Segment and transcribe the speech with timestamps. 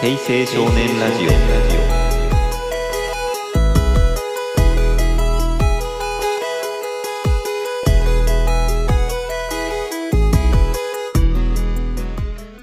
[0.00, 1.30] 平成少年ラジオ。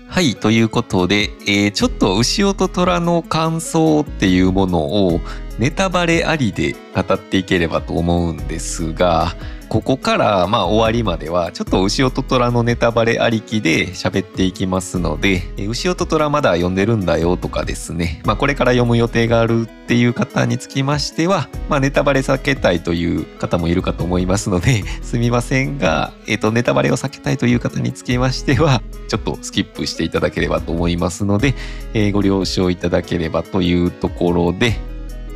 [0.07, 5.21] はいということで、えーちょっと牛尾と虎の感想っていうものを
[5.59, 9.35] ネタバレありで語っていければと思うんですが
[9.67, 31.53] ここからまあ終わりまではちょっと牛尾と虎のネタバレありきで喋っていきますので牛尾と虎まだ読んでるんだよとかですね、まあ、これから読む予定があるっていう方につきましては、まあ、ネタバレ避けたいという方もいるかと思いますので すみませんが、えっとネタバレを避けたいという方につきましてはちょっとスキップしていただければと思いますので、
[31.93, 34.77] えーご了承いただければというところで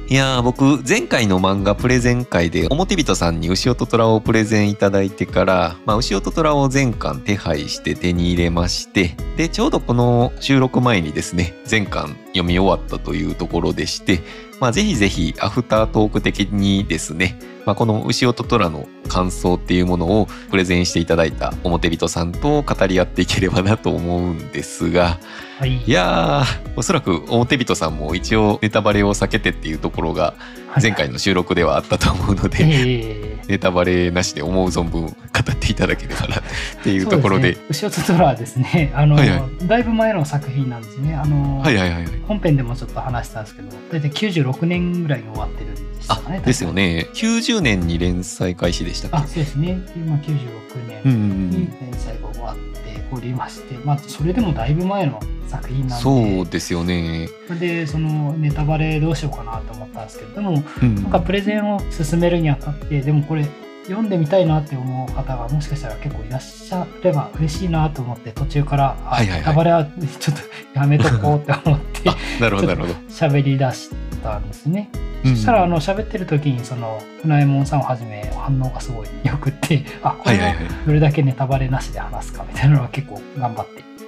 [0.09, 14.19] いやー僕前回の漫画プレゼン会で表人さんに牛音虎をプレゼンいただいてから、まあ、牛音虎を全巻手配して手に入れましてでちょうどこの収録前にですね全巻読み終わったというところでして、
[14.59, 25.19] まあ、ぜひぜひアフタートーク的にですね、まあ、この牛尾と虎の感想っていうものをプレゼンしていただいた表人さんと語り合っていければなと思うんですが
[25.59, 25.81] はい。
[25.83, 30.33] いやーおそらく表人さんも一応ネタバレを避けてっていうところが
[30.81, 36.41] 前回の収録ではあったと思うので、えネタバレなしで思う存分語っていただければなっ
[36.83, 37.57] ていうところで。
[37.69, 41.15] 牛尾と虎はですね、あの、はいはだいぶ前の作品なんですね。
[41.15, 42.21] あの、はいはいはいはい。
[42.27, 46.41] 本編でもちょっと話したんですけど、大体96年ぐらいに終わってるんですあかね。
[46.45, 47.07] ですよね。
[47.13, 49.81] 90年に連載開始でしたあ、っそうですね。
[49.95, 50.27] 今96
[50.73, 51.49] けうん年うんうん。
[51.49, 52.72] に連載が終わって
[53.13, 57.29] おりまして、まあ、それでもだいぶ前の作品なんで、そうですよね。
[57.59, 60.95] で、そのネタバレどうしようかなと思ったんですけど、でも、うん。
[60.95, 63.47] なんかプレゼンを進めるにあたって、でもこれ、
[63.83, 69.39] 読んでみたいなって思う方がもしかしたら結構いらっしゃれば嬉しいなと思って途中から、あはいはいはい。
[69.39, 69.85] ネタバレは
[70.19, 72.67] ちょっとやめとこうって思ってあなるほど。
[72.67, 73.89] なるほど喋り出し
[74.21, 74.89] たんですね。
[75.25, 80.67] うんそしたらあの喋ってる時にその船右衛門さんをはじめ反応がすごいよくってあこれはいはいははい。
[80.85, 83.65] どれだけネタバレなしで話すかみたいなのは結構頑張っ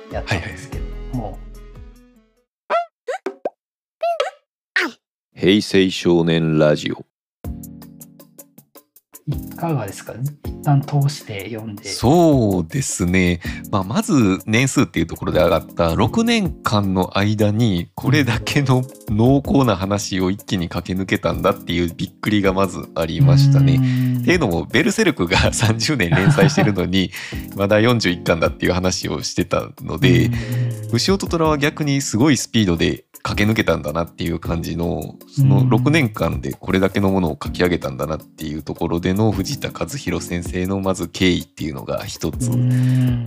[0.10, 0.84] てやったんですけど、
[1.18, 1.40] も
[5.34, 6.96] 平成少年ラジオ。
[6.96, 7.06] う
[9.28, 11.90] いかがですか一旦通して読んで。
[11.90, 13.40] そうですね、
[13.72, 23.80] まあ、まず年数っていうところで上がった6年間の間にこれだけの濃厚な話を一気に駆け抜けたんだっていうびっくりがまずありましたね。
[24.26, 27.12] っていうのもベルセルクが 30年連載してるのに
[27.56, 30.32] まだ41巻だっていう話をしてたので
[30.92, 35.70] 牛尾と虎は逆にすごいスピードで駆け抜けたんだなっていう感じのそのうん。
[35.70, 42.52] 6年間でこれだけのものを書き上げたんだなっていうところでの藤田和弘先生のまず経緯っていうのが一つ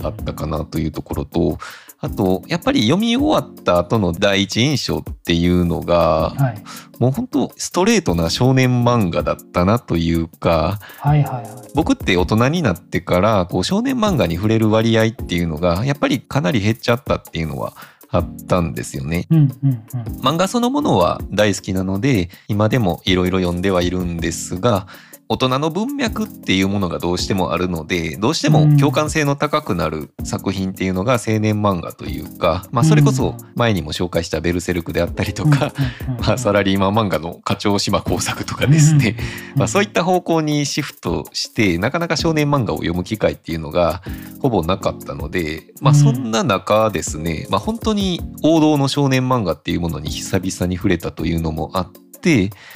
[0.03, 1.57] あったかなというところと
[2.01, 6.63] あとやっぱり読み終わった後の第一印象っていうのがはい、
[6.99, 11.71] もう本当ストレートな少年漫画だったなというかはいはいはい。
[11.75, 17.73] 僕って大人になってからこう少年漫画に触れる割合っていうのがやっぱりかなり減っちゃったっていうのは
[18.11, 19.27] あったんですよね。
[19.29, 20.01] うんうんうん。
[20.21, 24.87] 漫画そのものは大好きなので今でもいろいろ読んではいるんですが
[25.31, 35.71] 大人の文脈っていうものがどうしてもあるのでどうしても共感性の高くなる作品っていうのが青年漫画というか、まあ、それこそ前にも紹介した「ベルセルク」であったりとか、
[36.25, 39.17] まあ、サラリーマン漫画の課長島工作とかですね、
[39.55, 44.01] まあ、そういった方向にシフトしてなかなか少年漫画を読む機会っていうのが
[44.41, 52.08] ほぼなかったので、まあ、そんな中ですね、まあ、本当に王道の少年漫画っていうものに久々に触れたというのもあって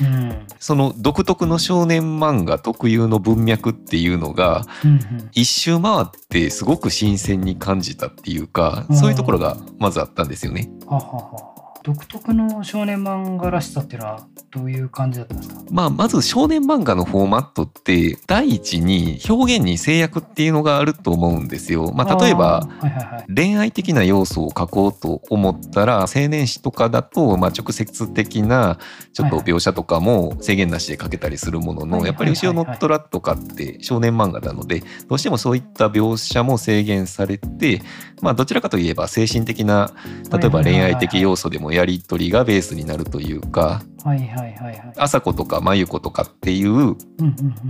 [0.01, 0.47] うん。
[0.59, 5.29] その独特の少年漫画特有の文脈っていうのがうんうん。
[5.33, 10.69] 一周回ってすごく新鮮に感じたっていうかそういうところがまずあったんですよね。
[10.85, 11.52] ははは
[11.83, 15.61] 独特の少年漫画らしさっていうのはどういう感じだったんですか？
[15.69, 21.91] まあ、まず少年漫画のフォーマットって第一に表現に制約っていうのがあると思うんですよ。
[21.93, 23.25] まあ、例えばあーはいはいはい。
[23.35, 28.79] 恋愛的な要素を書こうと思ったら青年誌とかだとまあ直接的な
[29.11, 37.81] ちょっと描写とかも制限なしで書けたりするものはいはいのやっぱり後ろのトラとかって少年漫画なのでどうしてもそういった描写も制限されて
[38.21, 39.91] まあどちらかといえば精神的な
[40.31, 44.93] 例えば恋愛的要素でもやり取りがベースになるというかはいはいはいはい。
[44.97, 46.95] 朝子とか真由子とかっていう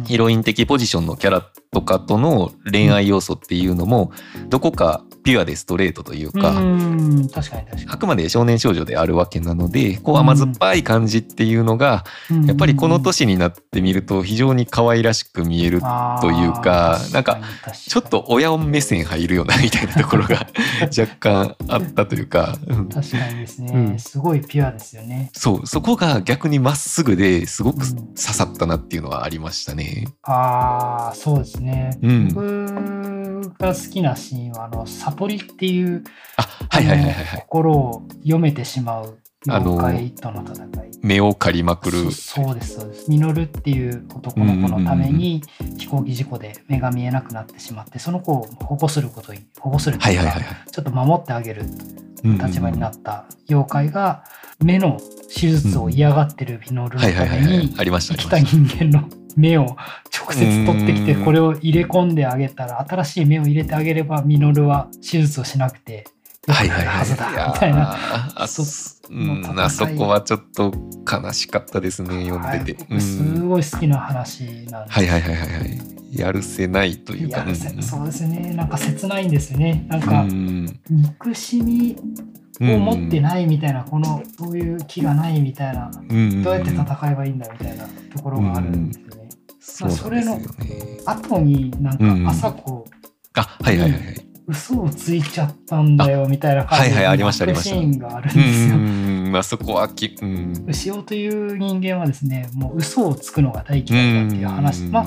[0.05, 1.41] ヒロイン的ポジションのキャラ
[1.71, 4.11] とかとの恋愛要素っていうのも
[4.49, 6.53] どこかピュアでストレートというか、
[7.87, 15.81] あくまで少年少女であるわけなのでこう甘酸っぱい感じっていうのが、にやっぱりこの年になってみると非常に可愛らしく見える
[16.21, 17.39] というかなんか
[17.73, 20.47] ちょっと親目線入るようなみたいなところが
[20.97, 22.89] 若干あったというか、うん。
[22.89, 23.99] 確かにですね、うん。
[23.99, 25.29] すごいピュアですよね。
[25.33, 27.95] そうそこが逆にまっすぐですごくうん。
[28.13, 30.07] 刺さったなっていうのはありましたね。
[30.23, 36.03] ああそうですね、うん、僕が好きなシーンはあの悟りっていう
[37.35, 40.91] 心を読めてしまう妖怪との戦い。
[41.01, 42.11] 目を借りまくる。
[42.11, 43.09] そそうですそうです。
[43.09, 45.43] ミノルっていう男の子のために
[45.77, 50.71] 飛行機事故で目が見えなくなってしまってその子を保護することに保護するはいはいはいはい。
[50.71, 51.63] ちょっと守ってあげる
[52.23, 54.23] うん立場になった妖怪が
[54.63, 54.97] 目の
[55.27, 59.75] 手術を嫌がってるミノルのためにありましたあ生きた人間の目を
[60.11, 61.25] 直接取ってきてうん。
[61.25, 66.05] これを入れ込んであげたら新しい目を入れてあげればミノルは手術をしなくて
[66.47, 67.97] よくなるはずだみたいな。
[68.35, 68.63] あそ
[69.87, 70.73] こはちょっと
[71.09, 72.99] 悲しかったですね読んでて。
[72.99, 73.49] すうん。
[73.49, 74.91] ごい好きな話なんで。
[74.93, 75.79] すはいはいはいはいはい。
[76.11, 77.39] やるせないというか。
[77.39, 78.53] やるせうんそうですね。
[78.53, 79.85] なんか切ないんですよね。
[79.89, 80.65] なんうかん。
[80.89, 81.95] 憎しみ
[82.61, 85.89] を持ってないみたいなこのそういう気がないみたいな。
[86.09, 86.43] うん。
[86.43, 89.22] どうやって戦えばいいんだみたいなところがあるんですよね。
[89.65, 90.99] そうなんですよね。
[91.05, 92.85] 後になんうんか朝子
[93.35, 94.25] あはいはいはいはい。
[94.45, 97.75] 嘘をついちゃったんだよみたいな感じはいはいありましたありました。
[97.75, 98.75] シーンがあるんうですよ。
[98.77, 100.65] んまあそこはきうん。
[100.67, 105.05] 牛尾という人間はですねもう嘘をつくのが大嫌いだっていう話、うんまあ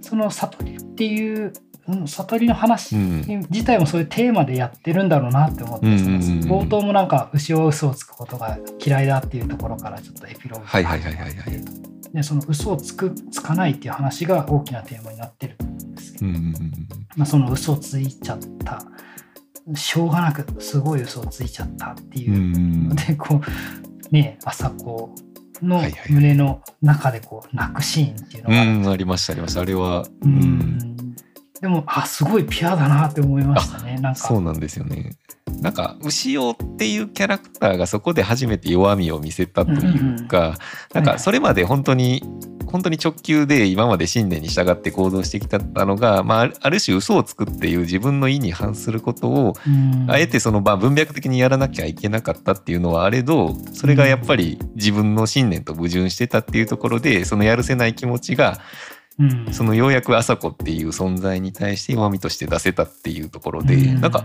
[0.00, 1.52] その悟りっていう
[1.88, 3.46] うん悟りの話うん。
[3.50, 11.34] 自体もそういうテーマでやってるんだろうなって思ってます、うん冒頭もなんか牛尾は嘘をつくことが嫌いだっていうところからちょっとエピローグがはいはいはいはいはい
[12.14, 16.54] でその嘘をつくつかないっていう話が大きなテーマになってるんですけど、うんうん
[17.16, 18.82] まあ、その嘘をついちゃった。
[19.74, 22.34] しょうがなくすごい嘘をついちゃったっていう。
[22.34, 25.14] う、んでこうね朝子
[25.62, 29.60] の胸の中でこう泣くシーンっていうのうがありましたありました。
[29.60, 30.28] あれはう。
[30.28, 30.89] ん
[31.60, 33.98] でもあすごいピュアだなって思いましたね。
[33.98, 34.20] なんか。
[34.20, 35.12] そうなんですよね。
[35.60, 40.56] なんか牛尾っていうキャラクターがそこで初めて弱みを見せたというか、
[40.94, 42.22] なんかそれまで本当に
[42.70, 50.06] 本当に直球で今まで信念に従って行動してきたのが、まあある、種嘘をつくっていう自分の意に反することをうん。
[50.10, 58.60] あえてそのまあ文脈的にやらなきゃいけなかったっていうのはあれどそれがやっぱり自分の信念と矛盾してたっていうところでそのやるせない気持ちが
[59.20, 59.52] うん。
[59.52, 64.00] そのようやく朝子っていう存在に対して弱みとして出せたっていうところで、うん。
[64.00, 64.24] なんか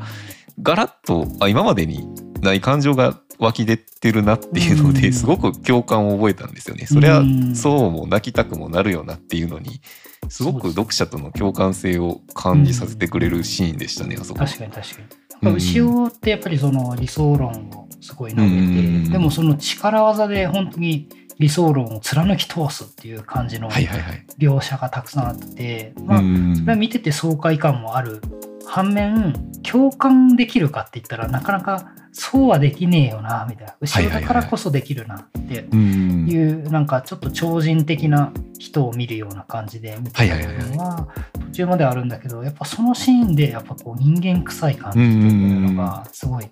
[0.62, 2.08] ガラッとあ今までに
[2.42, 4.94] ない感情が湧き出てるなっていうのうん。
[4.94, 6.86] ですごく共感を覚えたんですよね。
[6.86, 7.56] それはうん。
[7.56, 9.82] そうも泣きたくもなるよなっていうのに
[10.30, 14.40] すごく読者との共感性を感じさせてくれるシーンでしたねあそこ。
[14.40, 15.08] 確かに確かに。
[15.42, 15.52] なん。
[15.54, 19.12] か牛尾ってやっぱりその理想論をすごい述べて、うん。
[19.12, 23.70] でもその力技で本当に理想論を貫き通すっていう感じの。
[23.70, 28.22] 描写がたくさんあって、まあ、うんそれは見てて爽快感もある
[28.66, 29.34] 反面
[29.64, 33.76] 共感できるかって言ったらなかなかそうはできねえよなみたいな。
[33.80, 46.46] 後ろだからこそできるなってうんいうなんかちょっと超人的な人を見るような感じで見てるのは途中まであるんだけどやっぱそのシーンでやっぱこう人間臭い感じっていうのがすごい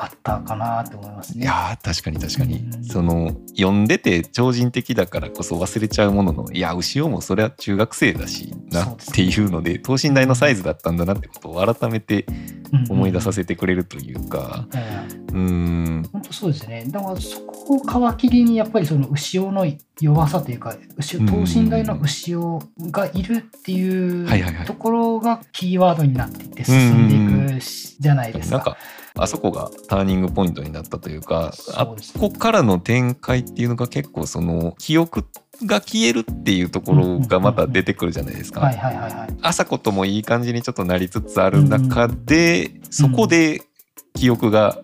[0.00, 1.42] あったかなって思いますね。
[1.42, 2.84] いやー確かに確かに、うん。
[2.84, 12.26] その読んでて超人的だからこそ忘れちゃうもののいや牛尾もそれは中学生だしなっていうので等身大のサイズだったんだなってことを改めて
[12.88, 14.68] 思い出させてくれるというか。
[14.72, 15.38] うんうんうー
[16.00, 16.08] ん。
[16.12, 16.84] 本当そうですね。
[16.88, 19.66] だからそこを皮切りにやっぱりその牛尾の
[20.00, 28.56] 弱さというか、牛尾等身大の牛尾がいるっていうところがキーワードになっていって進んでいくしじゃないですか。
[28.56, 28.76] なんか
[29.20, 35.24] あそこがターニングポイントになったというかあそこからの展開っていうのが結構その記憶
[35.64, 38.70] が消えるっていうところがまた出てくるじゃないですか。
[39.42, 43.62] 朝子ともいい感じにちょっとなりつつある中で、そこで
[44.14, 44.78] 記憶が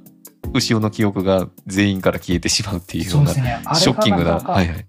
[0.54, 3.60] 牛尾の記憶が全員から消えてしまうっていうよううですね。
[3.64, 4.40] あれショッキングな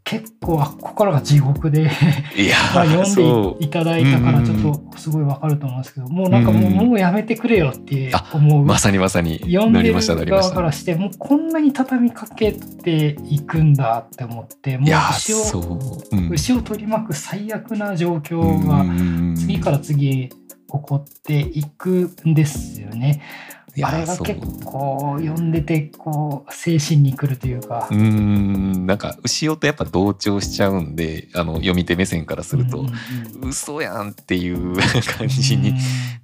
[0.04, 1.90] 結構あここからが地獄で
[2.36, 2.56] いや
[2.86, 6.90] 読そんでいただいたからちょっうんとすごいわかると思うんですけど、もうなんかもう,、うん。
[6.90, 8.62] もうやめてくれよって思う。
[8.64, 8.66] う。
[8.66, 15.60] まさにまさに読んでる側からしてもうこんなに畳みかけていくんだって思ってもういやー牛をそ
[16.12, 16.30] う、うん。
[16.30, 20.34] 牛を取り巻く最悪な状況がうん次から次へ起
[20.68, 23.08] こっていくんですよね。
[23.08, 27.88] いやーあれがそう結構読んでてこう精神にくるというか。
[27.92, 32.94] うーんなんか牛尾とやっぱ同調しちゃうんであの読み手目線からすると、うんうん
[33.44, 33.50] うん。
[33.50, 34.76] 嘘やんっていう
[35.18, 35.74] 感じに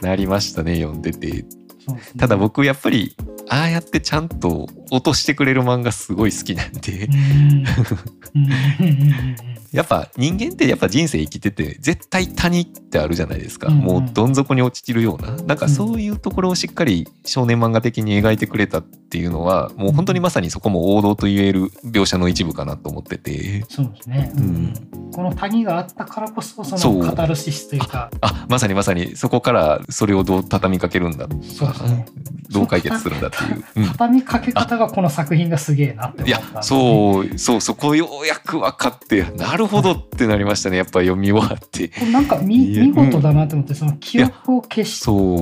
[0.02, 1.46] なりましたね読んでて。
[1.86, 2.20] そうですね。
[2.20, 3.16] ただ僕やっぱり
[3.50, 7.10] ああやってちゃんと落としてくれる漫画すごい好きなんで。
[9.72, 13.84] やっぱ人間ってやっぱ人生生きてて絶対谷ってあるじゃないですか、うんうん。
[13.86, 15.32] もうどん底に落ちるような。
[15.44, 23.66] なんかそういうところをしっかり少年漫画的に描いてくれたっていうのはもう本当にまさにそこも王道と言える描写の一部かなと思ってて。
[23.70, 24.74] そうですね、うん。
[25.14, 28.12] この谷があったからこそそのカタルシスというか。
[28.20, 32.06] あまさにまさにそこからそれをどう畳みかけるんだとかそうですね。
[32.50, 33.64] どう解決するんだっていう。
[33.78, 33.86] うん。
[33.86, 40.78] 畳みかけ方がこの作品がすげえなっていや思ったんですねそうそうそこようやく分かってなるほどってなりましたね。
[40.78, 41.92] やっぱ読み終わって。
[42.12, 45.00] なんか見いや見事だなと思って、その記憶を消し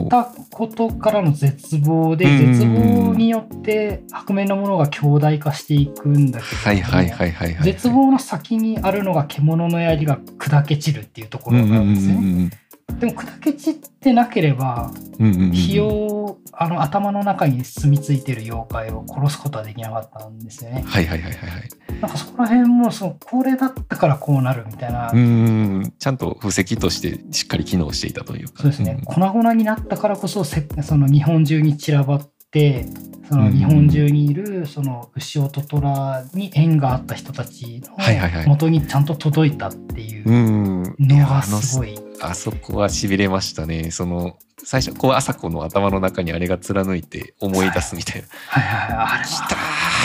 [0.10, 2.28] たことからの絶望で、う。
[2.28, 12.52] ん絶望によって悪名のものが強大化していくんだけど、はいはいはいはいはい絶望の先にあるのが獣の槍が砕け散るっていうところなんですね。
[13.00, 20.84] でも砕け散ってなければ、費用あの頭の中に住み着いてる妖怪を殺すことはできなかったんですよね。
[20.86, 21.70] はいはいはいはいはい。
[22.02, 28.64] なんかそこら辺もそうこれだったからこうなるみたいな、うんちゃんと布石としてしっかり機能していたというか。
[28.64, 32.86] そうですね、粉々になったからこそせその日本中に散らばって
[33.30, 38.44] その日本中にいるその牛尾と虎に縁があった人たちはいはいはい。
[38.44, 42.09] の元にちゃんと届いたっていうのがすごい。
[42.22, 43.92] あそこはしびれましたね。
[43.92, 48.28] その最初こう朝子の頭の中にあれが貫いて思い出すみたいな。
[48.48, 49.56] はいはいはい、あれ「きはた!」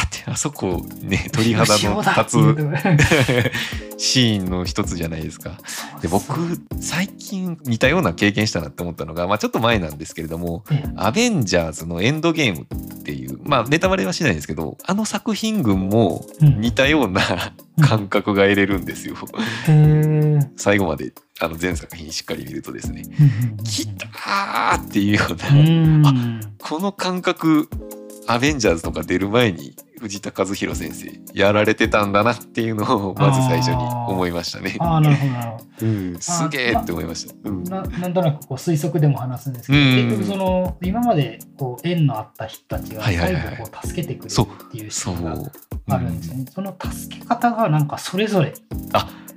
[0.06, 3.52] ってあそこね鳥肌の立つ
[3.96, 5.58] シーンの一つじゃないですか。
[6.02, 6.32] で僕
[6.80, 12.66] 最近似たような経験したなって思ったのが、まあ、ちょっと前なんですけれどもええ「アベンジャーズ」のエンドゲーム
[12.98, 16.60] っていうまあネタバレはしないんですけどあの作品群もうん。
[16.60, 17.20] 似たような
[17.82, 19.16] 感覚が得れるんですよ。
[19.66, 23.02] へー最後まであの全作品しっかり見るとですね。
[23.20, 26.40] うん「きたー!」っていうような、うん。
[26.58, 27.68] この感覚
[28.26, 34.76] アベンジャーズとか出る前に藤田和弘先生やられてたんだなっていうのをまず最初に思いましたね。
[34.78, 35.64] ああなるほどなるほど。
[35.80, 37.34] うん、すげえって思いました。
[37.48, 45.52] うんななんとなくこう推測でも話すんですけど、うん結局その今までこう縁のあった人たちが最はい後こう助けてくれるっていうシそーンがう。
[45.88, 46.44] あるんですよね。
[46.54, 48.52] その助け方がなんかそれぞれ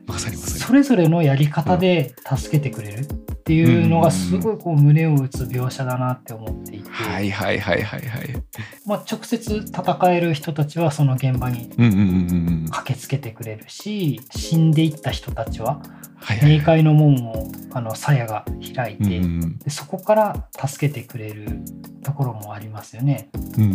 [0.06, 0.60] まさにまさに。
[0.60, 3.06] それぞれのやり方で助けてくれるっ
[3.48, 8.44] ていうのがすごいこう胸を打つ描写だなって思っていて、はいはいはいはいはい。
[8.86, 11.70] まあ、直接戦える人たちはその現場に。
[11.70, 15.82] 駆けつけてくれるし死んでいった人たちは。
[16.20, 18.44] 冥界の門をあの鞘が
[18.76, 21.62] 開いうんて、うんでそこから助けてくれる
[22.04, 23.30] ところもありますよね。
[23.58, 23.66] うんう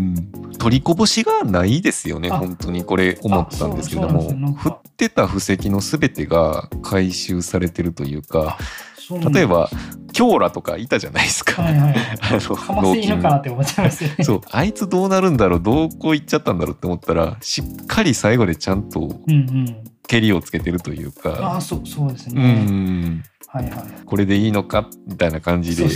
[0.50, 0.52] ん。
[0.58, 8.58] 取りこぼしがないですよねあ本当にこれ思ったんですけれどもあそうそうなんですよなんか振ってた布石のすべてが回収されてるというか
[9.32, 9.68] 例えば
[10.12, 11.62] キョーラとかいたじゃないですか。
[11.62, 14.25] はいはい、 あのかませ犬かなって思っちゃいますよね。
[14.25, 15.61] そうあいつどうなるんだろう？
[15.61, 19.76] どこ行っちゃったんだろうって思ったらしっかり最後でちゃんとうんうん。
[20.09, 22.42] 蹴りをつけてるというあかあ、そうそうですうね。
[22.64, 23.85] んはいはい。
[24.06, 25.87] これでいいのかみたいな感じで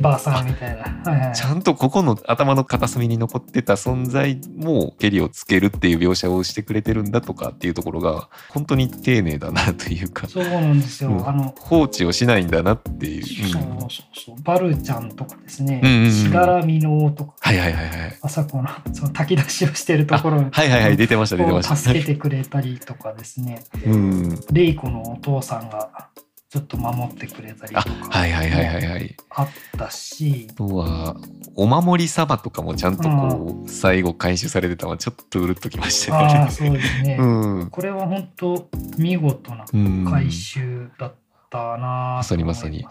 [0.00, 0.82] ばあさんみたいな。
[1.12, 1.34] はいはい。
[1.34, 11.10] ちゃんとここの頭の片隅に残ってた存在も蹴りをつけるっていう描写をしてくれてるんだとかっていうところが本当に丁寧だなというか、そうなんですよ。
[11.10, 13.24] うんあの、放置をしないんだなっていう。
[13.24, 14.42] そううんそうそう。
[14.42, 16.10] バルちゃんとかですねうんうんうん。
[16.10, 18.18] しがらみのとか、はいはいはいはい。
[18.20, 20.50] あそこのその炊き出しをしてるところに。
[20.50, 21.76] はいはいはい出てました出てました。
[21.76, 23.62] 助けてくれたりとかですね。
[23.86, 24.40] うん。
[24.50, 26.08] レイコのお父さんが
[26.56, 29.16] ちょっと守ってくれたりとあかはいはいはいはいはい。
[29.28, 31.16] あったしあ、とは
[31.54, 36.50] お守り様とかもちゃんとこう最後回収されてたのはちょっとうるっときましたああ、ね。
[36.50, 37.18] そうですね。
[37.20, 37.70] うん。
[37.70, 41.14] これは本当見事なうん回収だっ
[41.50, 42.90] たなと思います、ねま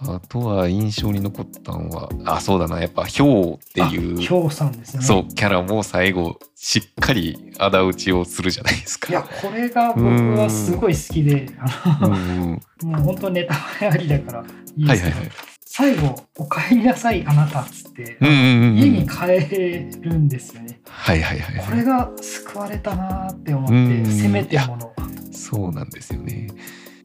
[0.00, 5.02] あとは印象に残ったのはあそうだなやっぱヒョウっていうあヒョウさんですね。
[5.02, 9.08] そうキャラも最後しっかり仇討ちをするじゃないですか。
[9.10, 10.04] いや、これが僕
[10.36, 11.48] はすごい好きで、
[12.82, 14.44] もう本当ネタバレありだから
[14.76, 15.30] いいですけど、はいはいはい。
[15.64, 19.06] 最後、お帰りなさい、あなたっつって、うんうんうん家にうん。
[19.06, 20.80] 帰るんですよね。
[20.88, 21.66] はいはいはいはい。
[21.66, 24.92] これが救われたなって思うんって、せめてもの。
[25.30, 26.48] そうなんですよね。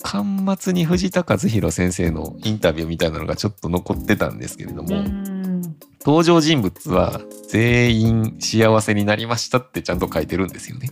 [0.03, 5.53] 巻末に藤田和弘先生のインタビューみたいなのがちょっと残ってたんですけれどうも、ん
[6.05, 10.89] 登場人物は全員幸せになりましたってちゃんと書いてるんですよね。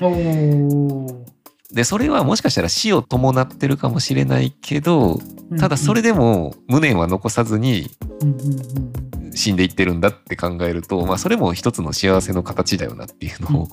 [1.71, 5.19] でそれはもしかしたら死を伴ってるかもしれないけど
[5.57, 7.89] ただそれでも無念は残さずに
[9.33, 13.67] 死んでいってるんだって考えると、まあ、それも一つの幸せの形だよなっていうのを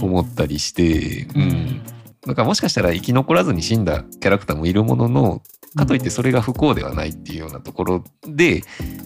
[0.00, 1.82] 思ったりして、ううんん、
[2.26, 5.42] だからもしかしたら生き残らずに死んだキャラクターもいるものの
[5.76, 8.62] かといってそれが不幸ではないっていうようなところで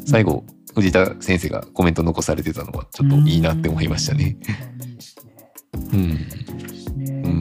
[0.06, 0.44] 最後
[0.75, 4.37] 藤田先生がコメント残されてたのはちょっといいなって思いましたね。
[5.92, 6.18] うん、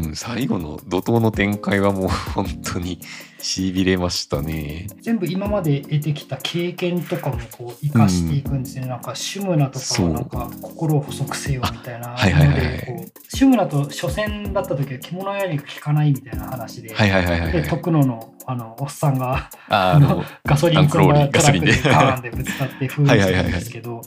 [0.07, 2.99] うん、最後の怒涛の展開はもう本当に
[3.43, 4.87] しびれましたね。
[5.01, 24.01] 全部今まで得てきた経験とかもこう生かしていくんですね、うん、なんかシュムナとかはなんか心を細くせよみたいなはいはいはい、はい、シュムナと初戦だった時は着物やりが効かないみたいな話で、はいはいはいはい、で徳野のあのおっさんがあのガソリン積んだトラックでガーンでぶつかって封印するんですけど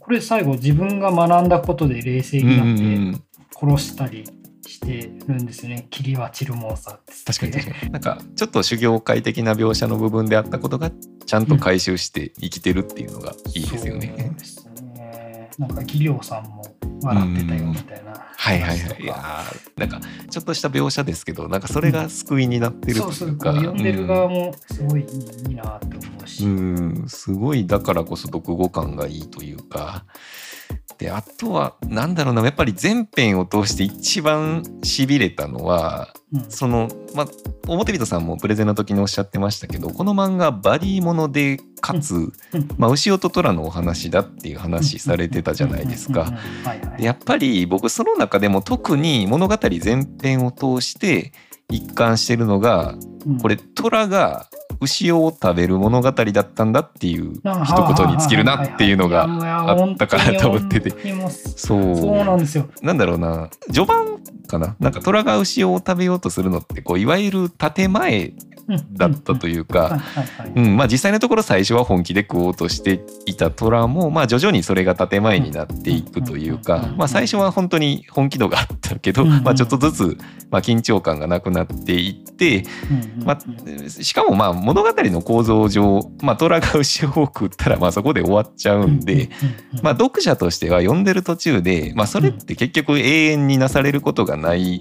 [0.00, 3.22] これ最後自分が学んだことで冷静になって
[3.58, 4.24] 殺したり
[4.66, 5.86] してるんですね。
[5.90, 7.90] 霧は散るモンスター確かに確。
[7.90, 10.90] なんかちょっと修行界的な描写の部分であったことが
[11.26, 14.14] ちゃんと回収して生きてるっていうのがいいですよね。
[14.18, 15.50] うん、そうですね。
[15.58, 16.62] なんか技量さんも
[17.02, 18.78] 笑ってたよみたいな、うん、はいはい。
[18.78, 19.44] はいいや
[19.76, 30.04] なんかちょっとした描写ですけどなんかそれが救いになってるというか、うん、そうそう読んでる側もすごいいいなって思うし、うん、すごいだからこそ読後感がいいというか
[30.98, 37.26] であとはなんだろうなやっぱり全編を通して一番しびれたのは、うん、そのまあ
[37.66, 42.32] 表人さんもプレゼンの時におっしゃってましたけどこの漫画バディものでかつ、うん、
[42.76, 46.30] まあ、牛尾と虎のお話だっていう話されてたじゃないですか。
[46.98, 51.32] やっぱり僕その中でも特に物語全編を通して
[51.70, 52.96] 一貫してるのが、
[53.40, 54.50] これ虎が
[54.80, 59.24] 牛を食べる物語だったんだっていう一言に尽きるなっていうのが
[59.70, 60.80] あったからと思って。
[60.80, 60.90] て
[61.56, 61.96] そう。
[61.96, 62.68] そうなんですよ。
[62.82, 63.50] なんだろうな。
[63.72, 64.76] 序盤かな？
[64.80, 68.32] なんか虎が牛を食べようとするのってこういわゆる建前
[68.92, 70.00] だったというか。
[70.90, 80.18] 実際のところ最初は本気で食おうとしていた虎も、まあ、徐々にそれが建前になっていくというか、まあ、最初は本当に本気度があったけど、まあ、ちょっとずつ、
[80.50, 82.64] まあ、緊張感がなくなっていって、
[83.24, 89.30] まあ、しかもまあ物語の構造上、まあ、虎が牛を食ったらまあそこで終わっちゃうんで、
[89.82, 94.80] まあ、読者としては読んでる途中で、まあ、それって結局永遠になされることがない。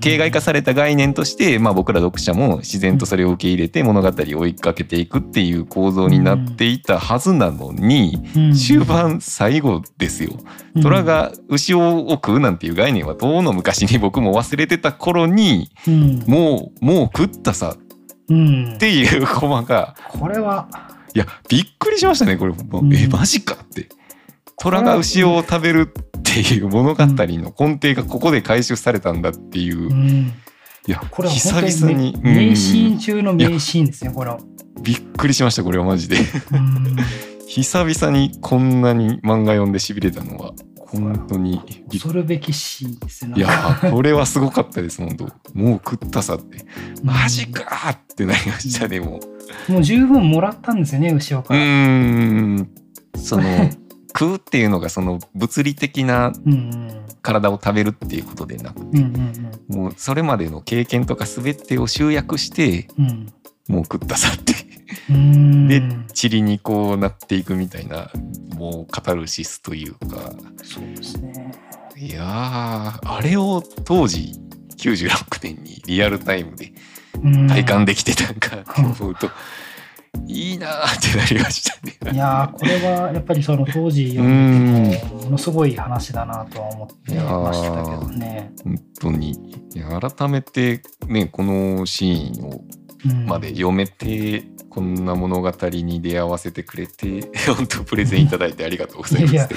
[0.00, 8.22] 形骸化された概念として、まあ、僕ら読者も自然とそれを受け入れて物語を追いかけていくっていう構造になっていたはずなのに、
[8.54, 10.32] 終盤最後ですよ。
[10.80, 15.70] 虎が牛を食うなんていう概念は遠の昔に僕も忘れてた頃に、
[16.26, 20.68] もうもう食ったさっていうコマが、これは
[21.14, 22.54] いやびっくりしましたねこれ、
[22.94, 23.88] えマジかって。
[24.58, 25.92] 虎が牛を食べる
[26.32, 30.32] っていう物語の根底がここで回収されたんだっていう、うん、
[30.86, 34.38] いやこれは久々に名シーン中の名シーンですねこれは。
[34.80, 36.16] びっくりしましたこれはマジで。
[37.46, 45.24] 久々にこんなに漫画読んでしびれたのは本当に恐るべきシーンですねいやこれはすごかったです本当。
[45.52, 46.64] もう食ったさって。
[47.02, 49.20] マジかってなりましたねも
[49.68, 49.72] う。
[49.72, 51.60] もう十分もらったんですよね後ろから。
[51.60, 52.70] うん。
[53.16, 53.42] その
[54.14, 56.32] 食うっていうのがその物理的な
[57.22, 58.98] 体を食べるっていうことでなくて、
[59.68, 62.88] もうそれまでの経験とか全てを集約して、
[63.68, 64.52] もう食ったさって。
[65.08, 65.82] で
[66.14, 68.10] 塵にこうなっていくみたいな
[68.54, 70.32] もうカタルシスというか。
[70.62, 71.52] そうですね。
[71.96, 74.34] いやあれを当時
[74.76, 76.72] 96年にリアルタイムで
[77.48, 79.30] 体感できてたんかって思うと。
[80.26, 82.12] いいなってなりましたね。
[82.12, 88.52] いやこれはやっぱりその当時読んでてもものすごい話だなとは思ってましたけどね。
[88.62, 92.64] 本当に改めてねこのシーンを
[93.26, 99.34] まで読めて、うん、こんな物語に出会わせてくれて 本当プレゼンいただいてありがとうございます。
[99.34, 99.48] いやい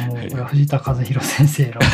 [0.00, 1.72] や もうこれ藤田和弘先生の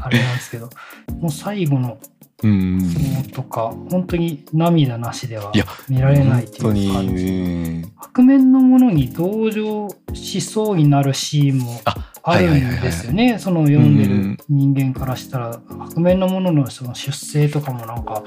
[0.00, 0.70] あれなんですけど
[1.18, 1.98] もう最後の
[2.42, 5.52] うんとか本当に涙なしでは
[5.88, 7.88] 見られないっていう感じ。
[8.14, 13.38] 白面のものに同情しそうになるシーンもあるんですよね。
[13.38, 15.60] その読んでる人間からしたら
[15.90, 18.22] 白面のもののその出生とかもなんか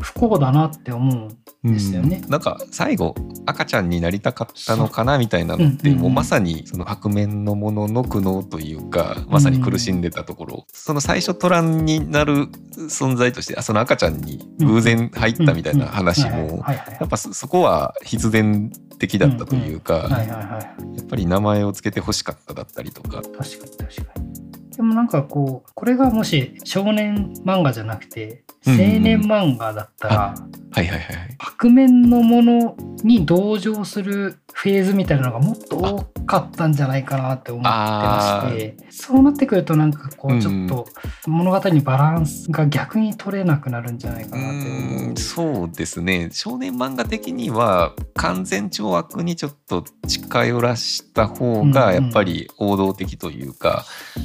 [0.00, 1.28] 不幸だなって思う
[1.64, 3.14] ですよね、うん、なんか最後
[3.46, 16.64] 赤ちゃんになりたかったのかなみたいなのって、もうまさにその白面のものの苦悩というかまさに苦しんでたところ、うん、その最初トランになる存在としてその赤ちゃんに偶然入ったみたいな話も
[17.00, 18.70] やっぱそこは必然
[19.06, 23.22] 的だったというかやっぱり名前を付けてほしかっただったりとか。
[23.22, 24.43] 確かに確かに
[24.76, 30.34] でもなんかこうこれがもし少年漫画じゃなくて青年漫画だったら、
[30.72, 40.86] はいはいはい、白面のものに同情するフェーズみたいなのがもっと多かかったんじゃないかなって思ってましてそうなってくるとなんかこうちょっと
[41.26, 45.18] 物語にバランスが逆に取れなくなるんじゃないかなって思う。
[45.18, 46.30] そうですね。
[46.32, 53.84] 少年漫画的には完全懲悪にちょっと近寄らした方がやっぱり王道的というか、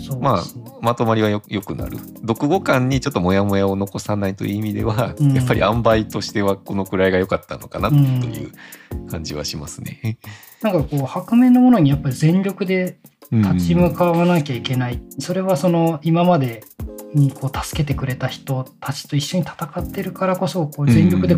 [0.09, 0.38] うんうん、まあ
[0.81, 1.97] まとまりはよくなる。
[2.27, 8.51] 読後感にちょっとモヤモヤを残さないという意味では、うん、やっぱり塩梅としてはこのくらいが良かったのかなという
[9.09, 10.17] 感じはしますね。
[10.61, 12.99] なんかこう白面のものにやっぱり全力で
[13.31, 16.63] 立ち向かわなきゃいけない、うん、それはその今まで
[17.13, 21.35] にこう助けてくれた人たちと一緒に戦ってるからこそこう全力で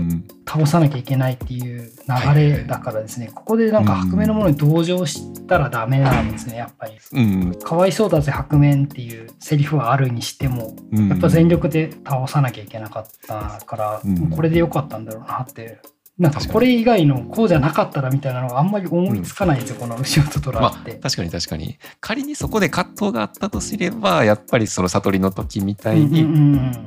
[0.48, 14.02] 倒さなきゃいけないっていう流れだからですね、ここでなんか白面のものに同情したらダメなんですねやっぱり、うん、かわいそうだぜ白面っていうセリフはあるにしても、やっぱ全力で倒さなきゃいけなかったから、
[14.36, 15.80] これでよかったんだろうなって
[16.18, 21.80] なんかこれ以外のこうじゃなかったらみたいなのがあんまり思いつかないんですよ、うん、この牛尾と虎って、まあ、確かに確かに。
[22.00, 26.24] 仮にそこで葛藤があったとすればやっぱりその悟りの時みたいに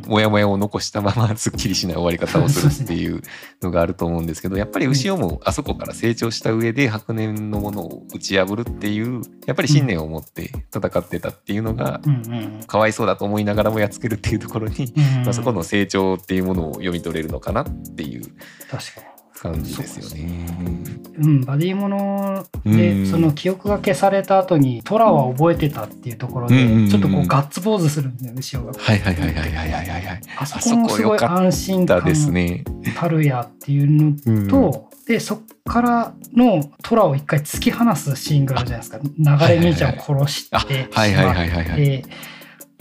[0.07, 3.23] モヤモヤを残したまますっきりしない終わり方をするっていう
[3.63, 12.01] のがあると思うんですけどやっぱり牛尾もあそこから成長した上で白年のものを打ち破るっていうやっぱり信念を持って戦ってたっていうのが、
[12.67, 14.93] かわいそうだと思いながらもやっつけるっていうところに、
[15.25, 18.23] まあ、そこの成長っていうものを読み取れるのかなっていう。
[18.71, 20.47] 確かに感じですよね。
[21.19, 28.79] うん、バディもので、その記憶が消された後にトラは覚えてたっていうところで、ちょっとこうガッツポーズするんだよ後ろが。
[28.79, 30.21] はいはいはいはいはいはいはい。
[30.39, 32.01] あそこもすごい安心感
[32.97, 42.05] たるやっていうのと、でそっからのトラを一回突き放すシーンがあるじゃないですか流れ兄ちゃんを殺してしまって。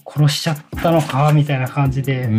[0.06, 2.30] 殺しちゃったのかみたいな感じで、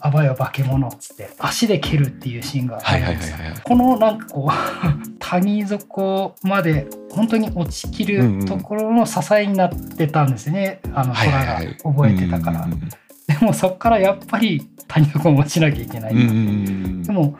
[0.00, 3.36] あばよ化け物っつって足で蹴るっていうシーンがあるんですよ。
[3.64, 4.52] このなんかこう
[5.18, 12.68] 谷底まで本当に落ちきるところの支えになってたんですね、うんうん、あの虎が覚えてたから。
[13.26, 16.14] でもそこからやっぱり谷底を持ちなきゃいけない。
[16.14, 17.36] でも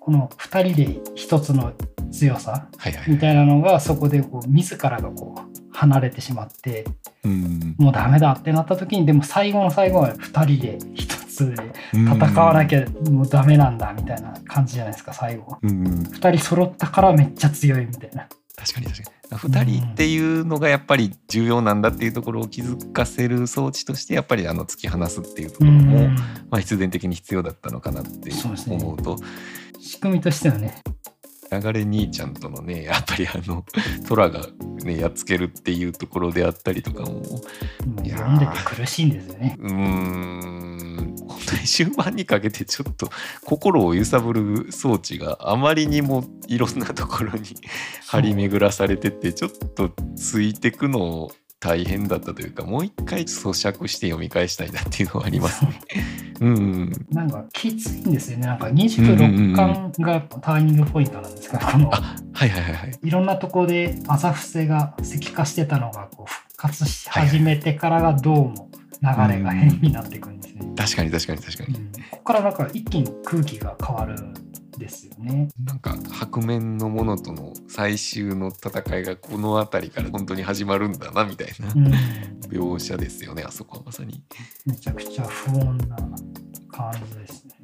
[0.00, 1.72] この2人で一つの
[2.12, 2.68] 強さ
[3.06, 6.86] みたいなのがそこでこう自らがこう離れてしまって、
[7.22, 11.56] うん、もうダメだってなった時にでも最後の最後は2人で一つで
[11.92, 18.26] 戦わなきゃもうダメなんだみたいな感じじゃないですか最後、うん、2人揃ったからめっちゃ強いみたいな。
[18.56, 19.16] 確かに確かに。
[19.30, 26.08] 2人っていうのがやっぱり重要なんだっていうところを気づかせる装置としてやっぱりあの突き放すっていうところも、
[26.48, 28.30] まあ、必然的に必要だったのかなって
[28.70, 29.26] 思うと、ね、
[29.78, 30.80] 仕組みとしてはね
[31.50, 33.64] 流れ兄ちゃんとのねやっぱりあの
[34.08, 34.46] 虎が
[34.84, 37.22] ねやっつけるっていうところであったりとかも
[38.04, 39.56] 読んでて苦しいんですよね。
[39.58, 41.16] うん。
[41.26, 43.10] 本当に終盤にかけてちょっと
[43.44, 47.44] 心を揺さぶる装置があまりにもいろんなところに
[48.06, 55.80] 張り巡らされててちょっとついてくの大変だったというかもう一回咀嚼して読み返したいなっていうのはありますね。
[56.40, 56.48] う。
[56.48, 58.46] ん、なんかきついんですよね。
[58.46, 61.98] なんか26巻がターニングポイントなんですか、このは
[62.44, 68.70] いはいはいはい、いろんなとこで朝伏せが石化してたのがこう復活し始めてからがどうも
[69.02, 70.60] 流れが変になっていくんですね。
[70.62, 74.16] うん、確かに確かに確かに、うん、ここからなんか一気に空気が変わる
[74.78, 75.48] ですよね。
[75.64, 81.86] なんか白面のものとの最終の戦いがこの辺りから本当に始まるんだなみたいな、うん、
[82.48, 84.22] 描写ですよねあそこはまさに。
[84.64, 85.96] めちゃくちゃ不穏な
[86.70, 87.56] 感じですね。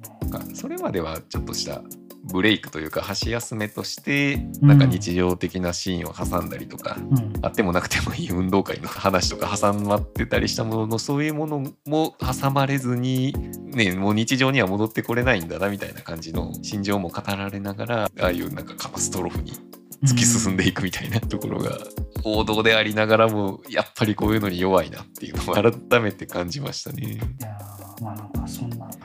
[0.55, 1.83] それまではちょっとした
[2.25, 13.35] ブレイクというか箸休めとしてなんか日常的なシーンを挟んだりとか、うん、あってもなくてもいい運動会の話とか挟まってたりしたもののそういうものも挟まれずに、
[13.67, 19.53] ね、もう日常には戻ってこれないんだなみたいな感じの心情も語られながらああいうなんかカタストロフに
[20.05, 21.79] 突き進んでいくみたいなところが
[22.25, 27.21] 王道でありながらもやっぱりこういうのに弱いなっていうのを改めて感じましたね。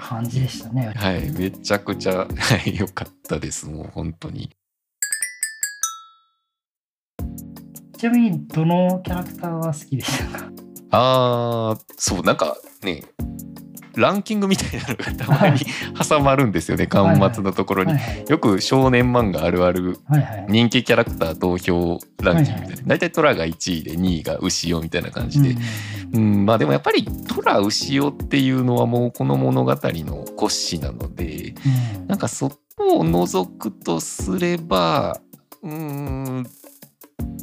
[0.07, 0.93] 感じでしたね。
[0.95, 2.27] はい、めちゃくちゃ、は
[2.65, 4.49] い、良かったです、もう本当に。
[7.97, 10.51] ちなみにどのキャラクターは好きでしたか？
[10.91, 13.03] ああ、そう、なんかね、
[14.01, 15.59] ランキングみたいなのがたまに
[16.07, 17.93] 挟まるんですよね、巻末のところに。
[18.27, 19.99] よく少年漫画あるある
[20.47, 22.83] 人気キャラクター投票ランキングみたいな。
[22.85, 25.55] 大体トラが1位で2位が牛尾みたいな感じで。
[26.13, 31.53] うん、まあでもやっぱりトラ牛尾っていうのはもうこの物語の骨子なので、
[32.07, 35.19] なんかそこを除くとすれば、
[35.63, 36.47] うん、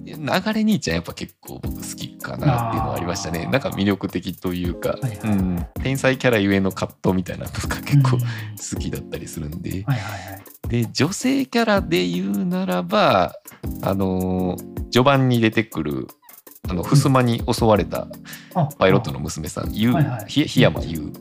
[0.07, 3.47] 流れ兄ちゃんやっぱ結構僕好きかなっていうのはありましたね。
[3.47, 5.19] なんか魅力的というか、はいはい。
[5.25, 13.35] うん、天才キャラゆえの葛藤みたいなのが結構好きだったりするんで、はいはいはい、で女性キャラで言うならば
[13.83, 14.57] あの
[14.91, 16.07] 序盤に出てくる
[16.69, 18.09] あの襖に襲われた
[18.79, 19.95] パイロットの娘さん、ゆう、
[20.27, 21.13] 檜山優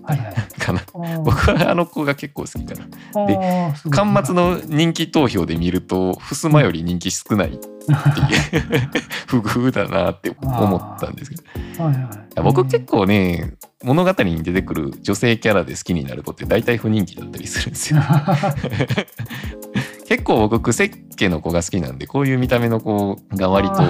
[0.58, 0.82] かな。
[1.24, 2.76] 僕はあの子が結構好きか
[3.14, 3.28] な。
[3.28, 7.68] で、巻末の人気投票で見ると、襖より人気少ないっていう
[9.28, 11.44] 不遇だなって思ったんですけど。
[12.42, 18.02] 僕結構ね、物語に出てくる女性キャラで好きになる子って大体不人気だったりするんですよ。
[20.14, 23.82] 結構僕癖っ気の子が好きなんでこういう見た目の子が割と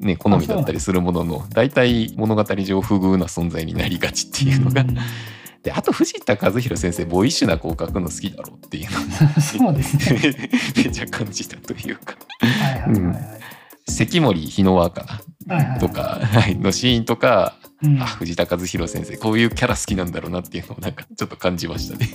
[0.00, 4.84] ね好みだったりするものの大体物語上不遇な存在になりがちっていうのが。
[5.62, 8.98] であと藤田和弘先生ボイッシュな子を描くの好きだろうっていうの
[9.40, 10.50] そうですね。
[10.84, 12.16] めちゃ感じたというか。
[13.88, 22.08] 関森日野和かな、とか、はい、のシーンとか、うん、あ藤田和弘先生こういうキャラ好きなんだろうなっていうのをなんかちょっと感じましたね。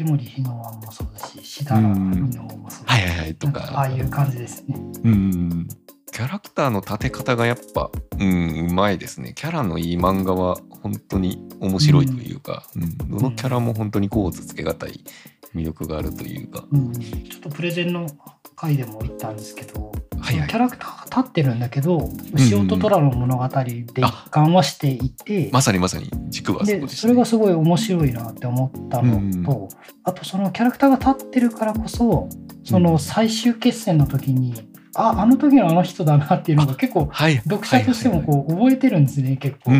[0.00, 3.70] 木森日野湾もそうだし、志田の美濃もそうだし、はいはいはい、とか。
[3.74, 4.76] ああいう感じですね。
[5.04, 5.68] うん。
[6.10, 9.34] キャラクターの立て方がやっぱ、うん、うまいですね。
[9.34, 15.04] キャラのいい漫画は本当に面白いというか、うん、うん、どのキャラも本当に構図つけがたい
[15.54, 16.64] 魅力があるというか。
[16.72, 18.06] うん、ちょっとプレゼンの
[18.56, 23.94] 回でも言ったんですけど、はいはい、キャラクターが立ってるんだけど牛尾と虎の物語で一
[24.30, 26.10] 貫はしていて、まさにまさに。
[26.28, 29.68] 軸はそで、ね、それがすごい面白いなって思ったのと、
[30.04, 32.28] あとそのキャラクターが立ってるからこそ
[32.64, 39.70] その最終決戦の時に、ああの時のあの人だなっていうのが結構読者としてもこう覚えてるんですね結構、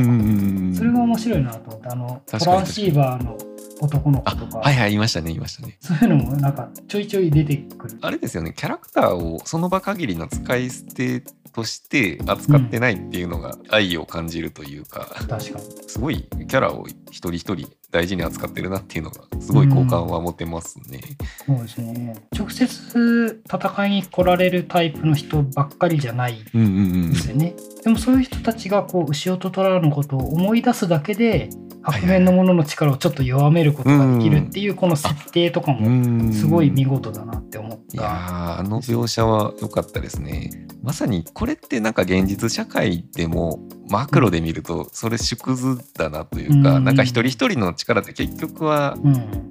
[0.77, 3.37] それが面白いなと思ってあのトランシーバーの
[3.81, 4.59] 男の子とか。
[4.59, 5.79] はいはい、いましたね、いましたね。
[5.81, 7.99] そういうのもなんかちょいちょい出てくる。
[8.01, 15.65] あれですよね、キャラクターをその場限りの使い捨てとして扱ってないっていうのが愛を感じるというか、うん、確かに。
[15.89, 21.01] すごいキャラを一人一人大事に扱ってるなっていうのがすごい好感は持てますね、
[21.49, 22.17] うん、そうですね。
[22.37, 31.51] 直接戦いに来られるタイプの人ばっかりじゃないですよね、うんうんうん、でもそういう人たちがこう牛音虎のことを思い出すだけで
[31.83, 37.97] 白面のものの力をちょっと弱めることができるっていうこの設定とかもすごい見事だなって思った。
[37.97, 40.51] いやあの描写は良かったですね。
[40.83, 48.97] まさにこれってなんか現実社会でもマクロで見るとそれ縮図だなというか、うん、なんか一人一人の力って結局は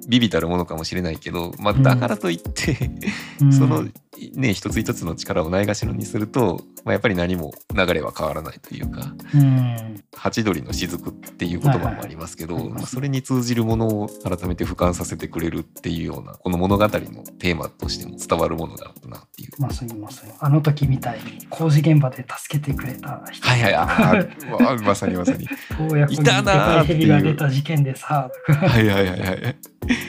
[0.08, 2.76] 微々たるものかもしれないけど、まあ、だからといって
[3.50, 3.86] その
[4.34, 19.50] ね一つ一つの力をないがしろにすると、まあ、やっぱり何も流れは変わらないというか、うん、ハチドリの雫っていう言葉もありますけど、はいはい、まあ、それに通じるものを改めて俯瞰させてくれるっていうようなこの物語のテーマとしても伝わるものだなっていう。
[19.58, 25.44] まさにまさにあの時みたいに工事現場で助けてくれた人はいはいあまさにまさに。
[26.10, 26.98] いたなーっていう。
[27.00, 29.56] ヘビが出た事件でさはいはいはいはい。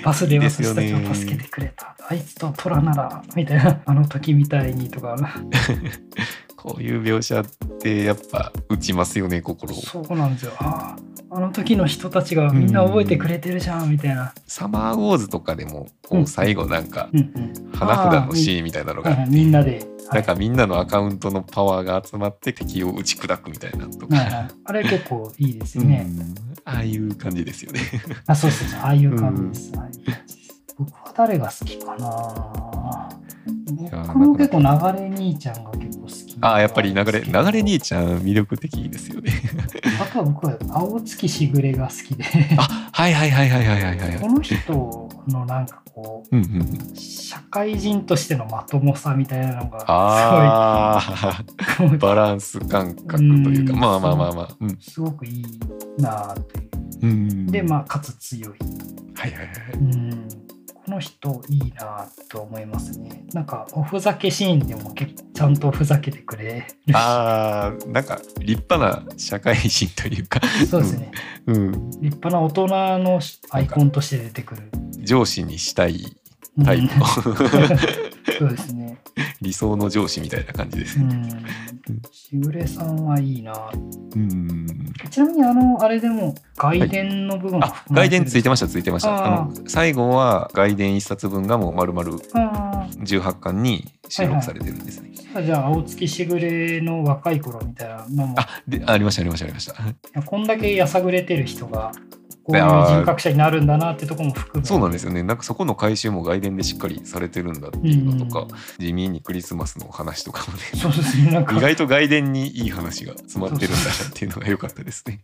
[0.04, 1.96] バスで私たちを助けてくれた。
[2.08, 5.16] あいつと虎ならみたいなあの時みたいにとか。
[6.56, 7.46] こういう描写っ
[7.80, 10.54] てやっぱ打ちますよね心そうなんですよ。
[10.60, 17.10] ああの時の人たちがみんな覚えてくれてるじゃんみたいな、サマーウォーズとかでもこう最後なんか
[17.74, 19.88] 花札のシーンみたいなのがあって、みんなで。
[20.12, 26.06] なんかみんなのアカウントのパワーが集まって敵を打ち砕くみたいなとか、はいはい、あれ結構いいですよね、
[26.66, 27.80] ああいう感じですよね。
[28.28, 28.80] あそうそうそう。
[28.82, 33.10] ああいう感じです、僕は誰が好きかな
[34.08, 34.66] 僕も結構流
[35.00, 35.91] れ兄ちゃんが結
[36.42, 39.32] ああやっぱり流れ流れ兄ちゃん魅力的ですよね。
[40.02, 42.26] あとは僕は青月しぐれが好きで。
[42.58, 44.20] あはいはいはいはいはいはいはい。
[44.20, 51.00] この人のなんかこう、うんうん、社会人としてのまともさみたいなのが
[51.70, 55.46] すごいバランス感覚というか、まあまあまあまあ、うん、すごくいい
[55.98, 56.70] なという、
[57.04, 58.58] うん、でまあかつ強い。
[59.16, 60.28] はいはいはい、うん。
[60.84, 63.24] この人いいなと思いますね。
[63.34, 66.68] なんかおふざけシーンでも結ちゃんとふざけてくれ。
[66.94, 70.40] ああなんか立派な社会人というか。
[70.70, 71.12] そうですね、
[71.48, 72.68] うん、立派な大人
[73.00, 74.70] のアイコンとして出てくる。
[75.00, 76.16] 上司にしたい
[76.64, 77.00] タイプ。
[77.00, 77.06] の、
[78.40, 78.98] そうですね。
[79.42, 81.30] 理想の上司みたいな感じですね。
[82.12, 83.54] しぐれさんはいいな。
[84.16, 84.68] うん。
[85.10, 89.26] ちなみにあのあれでも外伝の部分、はい、外伝ついてましたついてました。
[89.26, 95.10] あの最後は外伝一冊分がもう丸々18巻に収録されてるんですね。
[95.10, 98.40] はいはい、じゃあ青月しぐれの若い頃みたいなのも。
[98.40, 100.22] あでありましたありましたありました。
[100.24, 101.92] こんだけやさぐれてる人が
[102.44, 104.68] こういう人格者になるんだなってとこも含め。
[104.68, 105.22] そうなんですよね。
[105.24, 108.48] なんかそこの回収も外伝でしっかりされてるんだっていうのとか、うん、
[108.86, 110.64] 地味にクリスマスの話とかもね。
[110.76, 111.56] そうですねなんか。
[111.56, 115.22] 意外と外伝にいい話が詰まってるんだなっていうのが良かったですね。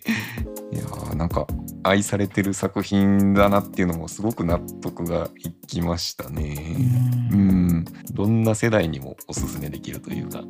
[0.71, 1.47] いやーなんか
[1.83, 6.75] 愛されてる作品だなっていうのもすごく納得がいきましたね。
[7.31, 7.85] うん。
[8.11, 10.43] どんな世代にもおすすめできるというか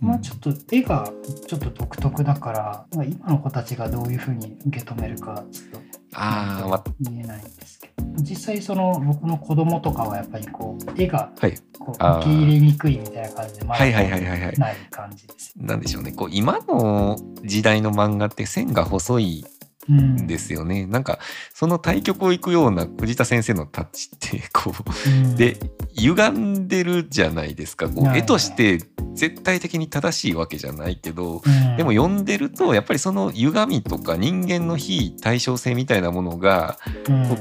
[0.00, 1.10] まあちょっと絵が
[1.46, 8.04] ちょっと独特だから、まあ、今の子たちがどういうふうに受け止めるかちょっとああ、ま言えないんですけど。
[8.18, 11.58] 実際その僕の子供とかはやっぱりこう絵がはい。
[11.78, 13.92] こう受け入れにくいみたいな感じでまだはい。
[13.92, 14.10] はい。
[14.10, 14.24] はい。
[14.24, 14.40] はい。
[14.40, 15.52] はいない感じです。
[15.56, 16.12] なんでしょうね。
[16.12, 19.44] こう、今の時代の漫画って線が細い
[19.88, 20.86] ですよね。
[20.86, 21.18] なんか、
[21.54, 25.36] その対局を行くような藤田先生のタッチって、 こう、うん。
[25.36, 25.58] で
[25.94, 27.88] 歪んでるじゃないですか。
[27.88, 28.78] こう絵として
[29.14, 31.76] 絶対的に正しいわけじゃないけどうん。
[31.76, 36.78] でも読んでるとやっぱりその歪みとか人間の非対称性みたいなものが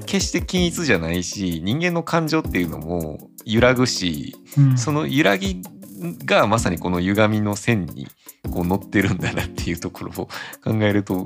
[0.06, 4.78] 決して均一じゃないし人間の感情っていうのも揺らぐしうん。
[4.78, 5.62] その揺らぎ
[6.26, 8.08] がまさにこの歪みの線に
[8.52, 10.28] こう乗ってるんだなっていうところを
[10.64, 11.26] 考えると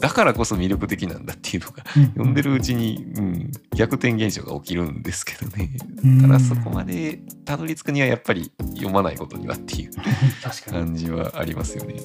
[0.00, 5.70] だからこそ魅力的なんだっていうのがうん読んでるうちに、うん、逆転現象が起きるんですけどね。
[6.04, 9.90] うんただそこまでたどり着くにはやっぱり読まないことにはっていう。
[10.70, 11.96] 感じはありますよね。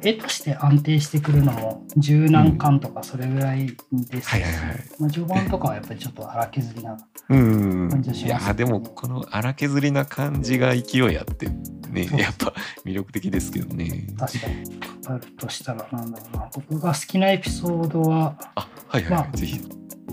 [0.00, 4.84] 絵として安定してくるのも十何巻とかそれぐらいですし、はいはいはい。
[4.98, 6.96] まあ、序盤とかはやっぱりちょっと荒削りな
[7.28, 11.48] うん感じはしいますねやでもこの荒削りな感じが勢いあって
[11.90, 14.06] ねやっぱ魅力的ですけどね。
[14.18, 14.64] 確かに
[15.06, 19.60] 語るとしたらなんだろうな僕が好きなエピソードはあはいはい、はいまあぜひ。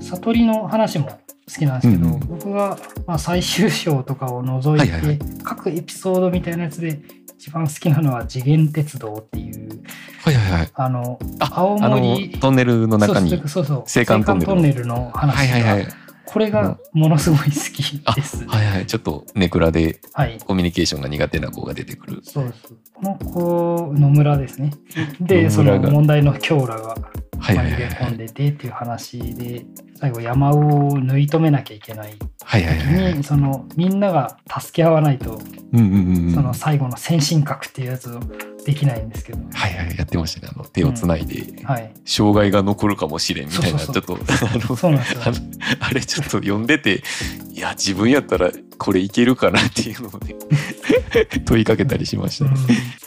[0.02, 1.16] 悟りの話も好
[1.60, 7.02] きなんですけど、うんうん僕がまあ最終章とかを除いて、はいはいはい各エピソードみたいなやつで
[7.38, 9.82] 一番好きなのは次元鉄道っていう
[10.24, 10.70] はいはいはい。
[10.74, 13.34] あのあ青森トンネルの中に。
[13.34, 15.88] 青函トンネルの話が、はいはいはい。
[16.32, 18.46] これがものすごい好きあです。
[18.46, 18.88] はいはい。
[18.88, 20.40] ちょっとネクラではい。
[20.40, 22.22] コミュニケーションが苦手な子が出てくる。
[22.24, 22.74] そうです。
[22.94, 24.72] この子、野村ですね。
[25.20, 26.96] で、その問題の強羅が
[27.42, 28.18] はいはい紛れ込ん。
[28.18, 33.14] でてっていう話で、最後山を縫い止めなきゃいけない時はいはい。
[33.16, 35.40] に、そのみんなが助け合わないと、
[35.74, 36.34] うんうんうんうん。
[36.34, 38.20] その最後の先進核っていうやつを
[38.66, 40.54] できないんですけど、はいはいやってましたね。
[40.56, 41.64] あの手をつないで。
[41.66, 41.92] はい。
[42.06, 44.18] 障害が残るかもしれんみたいなちょっと
[45.80, 47.04] あれちょっと読んでて
[47.52, 50.36] いや自分やったらこれいけるかなっていうのをね
[51.46, 52.60] 問いかけたりしましたうんね。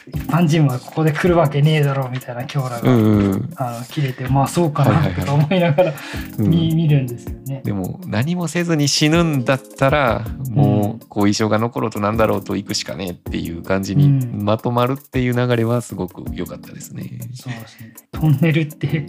[0.07, 5.95] 一般人はここで来るわけねえだろうみたいな強羅が、うんうんあの切れて、まあそうかはいははいないとか思いながら
[6.39, 7.63] うん見,、見るんですよね。
[7.65, 14.09] でも何もせずに死ぬんだったらもう後遺症が残ろうとなんだろうと行くしかねえっていう感じにう
[14.41, 17.11] んまとまるっていう流れはすごく良かったですね。
[17.35, 17.95] そうですね。
[18.13, 19.07] トンネルって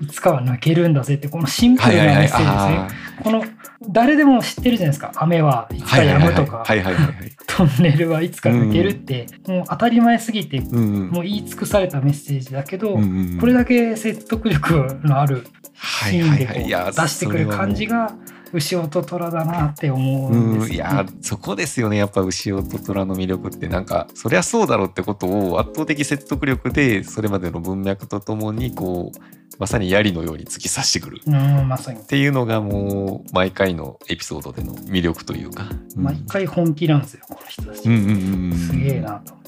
[0.00, 2.98] いつかは抜けるんだぜってこのシンプルなはいはいはいメッセージですね。
[3.20, 3.44] あこの
[3.90, 5.12] 誰でも知ってるじゃないですか。
[5.16, 7.14] 雨はいつかーはいはいはい止むとか、はいはいはいはい。
[7.46, 11.10] トンネルはいつか抜けるって、もう当たり前すぎてうんうん。
[11.10, 12.98] もう言い尽くされたメッセージだけど、
[13.40, 18.14] これだけ説得力のあるシーンでこはいうや出してくる感じが
[18.52, 21.96] 牛尾と虎だなって思うんうん、ですよいやそこですよね。
[21.96, 29.18] やっぱ牛尾と虎の魅力ってなんかそりゃそうだろうってことを圧倒的説得力でそれまでの文脈とともにこう
[29.58, 31.18] まさに槍のように突き刺してくる。
[31.18, 32.00] っうん、まさに。
[32.00, 35.64] ていうのがもう毎回のエピソードでの魅力というか、
[35.96, 36.04] うん。
[36.04, 37.86] 毎回本気なんですよ、この人たち。
[37.86, 38.56] うんうんうんうん。
[38.56, 39.47] すげえなと思います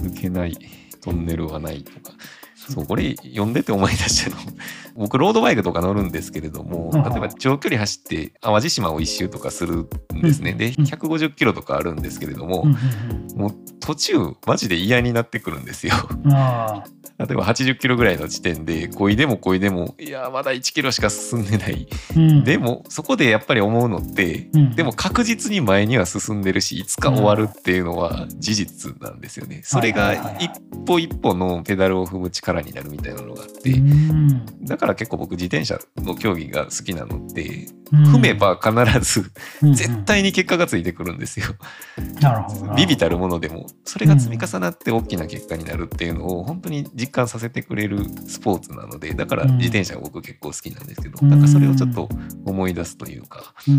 [0.00, 0.56] 抜けない
[1.00, 2.16] トンネルはないとか。
[2.56, 4.36] そそうこれ読んでて思い出したの。
[4.96, 7.02] 僕ロードバイクとか乗るんですけれどもうん。
[7.02, 12.64] 例えば長距離走って淡路島を一周とかするんですね、でうん150キロとかあるんですけれども、
[13.36, 14.14] もう途中
[14.46, 15.94] マジで嫌になってくるんですよ。
[17.18, 21.88] 例えば80キロぐらいの地点でこいでもこいでもいやまだ1キロしか進んでない。
[22.16, 24.76] うん、でもそこでやっぱり思うのって、うん。
[24.76, 29.62] でも確実に前には進んでるしいつか終わるっていうのは事実なんですよね。
[29.64, 30.50] それが一
[30.86, 34.64] 歩一歩のペダルを踏む力になるみたいなのがあって、うん。
[34.64, 38.14] だから結構僕自転車の競技が好きなのってうん。
[38.14, 41.46] 踏めば必ずうん絶対に結果がついてくるんですよ。
[42.76, 49.56] ビビたるものでもそれが積み重なって大きな結果になるっていうのを本当に実感させてくれるスポーツなのでだからうん。
[49.58, 52.08] 自転車が僕結構好きなんですけど、うんなんかそれをちょっと
[52.44, 53.76] 思い出すというか、うんう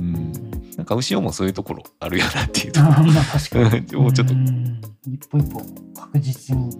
[0.00, 0.32] ん
[0.76, 3.86] なんか牛尾もそういうところあるよなっていうとこあーまあ確かに。
[3.92, 4.80] ろ をちょっと、うん。
[5.06, 5.60] 一歩一歩
[5.94, 6.70] 確実に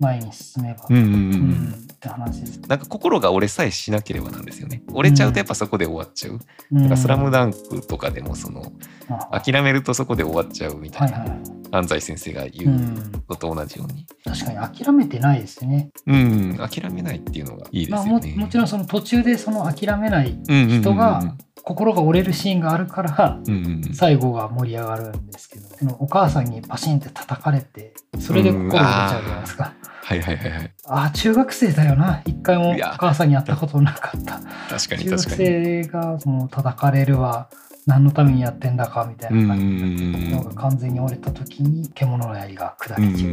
[0.00, 1.12] 前に進めば、うんうんうん。
[1.12, 1.86] うん。
[1.92, 2.60] って話です。
[2.68, 4.82] なんか心が折れさえしなければなんですよね。
[4.92, 6.38] 折れちゃうとやっぱそこで終わっちゃう、
[6.72, 6.78] うん。
[6.80, 8.72] なんかスラムダンクとかでもその
[9.08, 11.40] あ諦めるとそこで終わっちゃうみたはいいはいなはい。
[11.70, 15.90] 安西先生が言う、うんのと同じように、確かに諦めてないですね。
[16.06, 18.40] うん、諦めないっていうのがいいでまあ、もすよね。
[18.40, 23.94] もちろんその途中でその諦めないうんうんうんうん人が心が折れるシーンがあるからうんうんうん。
[23.94, 29.72] 最後が盛り上がるんですけど、でもお母さんにパシンって叩かれてそれで心折れちゃうじゃないですか。
[30.04, 30.72] はいはいはいはい。
[30.84, 34.38] ああ中学生だよな一回もお母さんに会ったことなかった。
[34.68, 35.48] 確かに中学確かに。
[35.48, 37.48] 生がもう叩かれるわ
[37.86, 43.32] 何のためにやってんだかみたいな感じのが完全に折れた時に獣の槍が砕けちゃう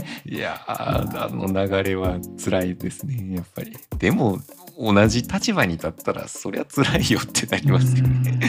[0.00, 0.30] と。
[0.30, 3.76] いやあの流れは辛いですねやっぱり。
[3.98, 4.40] でも
[4.76, 8.40] 同じ立場に立ったらそりゃ辛いよってなりますよね。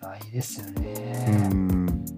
[0.00, 1.65] 辛いですよね。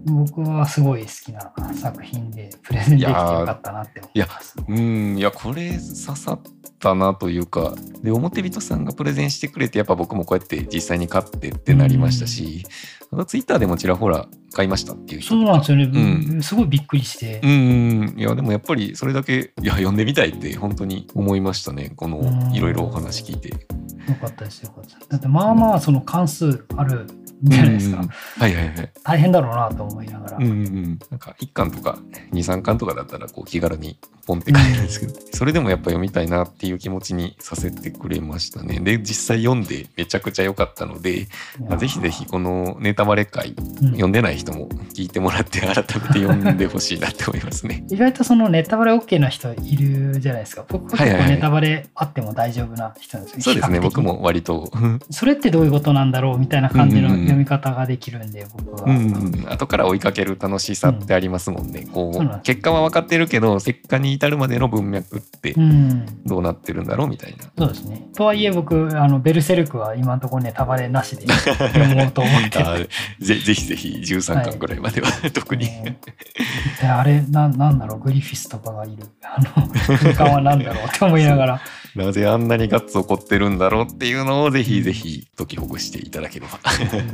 [0.08, 6.40] 僕はすごい好きな作品でプレゼンできてよかったなって思います、ね、いやうんいやこれ刺さっ
[6.78, 12.64] たなというかで表人さんがプレゼンしてくれてやっぱ僕もこうやって実際に買ってってなりましたし、
[13.12, 17.40] あとツイッターでもちらほら買いましたっていう人そうなんですよね、うん、すごいびっくりして。
[17.42, 18.14] うん。
[18.16, 21.92] いやでもやっぱりそれだけいや読んでみたいって本当に思いましたね。
[21.96, 23.48] このいろいろお話聞いて。
[23.50, 27.06] よかったですよかっただってまあまあその関数ある
[27.42, 28.90] じゃないですか、はいはいはい。
[29.04, 31.98] 大変だろうなと思いながら、うんうん、なんか1巻とか
[32.32, 38.80] 23巻とかだったらこう気軽にポンって買えるんですけど、それでもやっぱ読みたいなっていう気持ちにさせてくれましたね。
[38.80, 41.28] で実際読んでめちゃくちゃ良かったので、
[41.66, 45.86] まあ、ぜひぜひこのネタバレ会、読んでない人も聞いてもらって改めて
[46.20, 47.84] 読んでほしいなって思いますね。
[47.90, 50.64] 意外とそのネタバレ OK な人いるじゃないですか。
[50.68, 53.80] 僕は結構ネタバレあっても大丈夫な人なんですよ、そうですね。
[53.80, 54.70] 僕も割と。
[55.10, 65.54] それってどういうことなんだろうみたいな感じの読み方ができるんで、僕は、うんうん、後から追いかける楽しさってありますもんね、うん、こう結果は分かってるけど結果に至るまでの文脈って
[66.24, 68.08] どうなってるんだろうみたいな、そうですね。
[68.14, 72.88] とはいえ僕あのベルセルクは今のところネタバレなしで読もうと思って
[73.24, 79.04] ぜぜひぜひ13巻ぐらいまでは、はい、 特に、えー、あれななんだろうグリフィスとかがいる。
[79.22, 79.68] あの
[79.98, 81.60] 空間は何だろうって思いながら
[81.94, 86.58] なぜあんなにガッツ起こってるんだろうっていうのをぜひぜひ解きほぐしていただければ。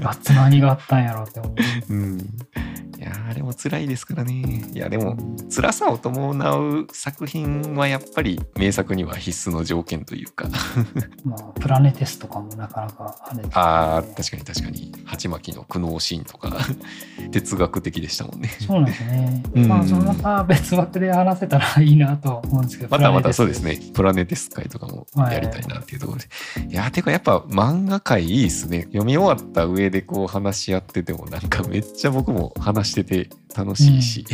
[0.00, 1.94] ガッツ何があったんやろうって思う。
[1.94, 2.18] うん
[2.98, 4.64] いやあれも辛いですからね。
[4.72, 5.16] いやでも
[5.54, 10.48] 辛さを伴う作品はやっぱり名作には必須の条件というか
[11.24, 16.56] まあプラネテスとかもなかなかあれ、ね、あ確かに確かに鉢巻きの苦悩シーンとか
[17.32, 18.48] 哲学的でしたもんね。
[18.60, 19.42] そうなんですね。
[19.66, 22.90] まあそのまた別枠で話せたらいいなと思うんですけど。
[22.90, 23.78] またまたそうですね。
[23.92, 26.26] プラネテス会とかもやりたいなっていうところで。
[26.60, 28.82] はい、いやてかやっぱ漫画界いいっすね。
[28.84, 34.24] 読み終わった上でこう話し合っててもなんかめっちゃ僕も話してて楽しいし、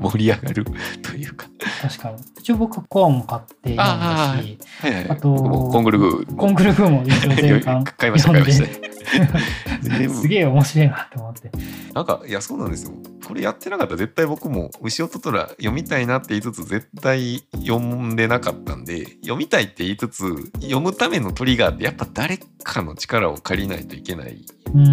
[0.00, 0.64] うん、 盛り上がる
[1.02, 1.46] というか。
[1.82, 2.16] 確かに。
[2.38, 6.36] 一応僕コアも買って読んだし、あ,、はいはい、あとコングルグー。
[6.36, 8.68] コングルグーも一応全巻 買いました買いました。
[10.08, 11.50] すげえ面白いなって思って。
[11.92, 12.92] なんかいやそうなんですよ。
[13.26, 24.44] これやってなかったら絶対僕も牛音虎読みたいなって言いつつ絶対読んでなかったんで読みたいって言いつつ読むためのトリガーってやっぱ誰かの力を借りないといけない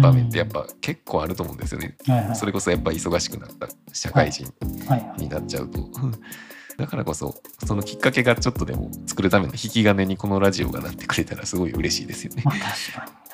[0.02, 1.96] 場面ってやっぱ結構あると思うんですよね。
[2.06, 4.52] はいはい、それこそやっぱ忙しくなった社会人
[5.18, 5.88] になっちゃうと。
[6.78, 12.42] だからこそそのきっかけがちょっとでも作るための引き金にこのラジオがなってくれたらすごい嬉しいですよね。
[12.44, 13.31] まあ、確かにうん